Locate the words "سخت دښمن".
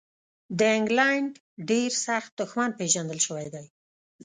2.05-2.69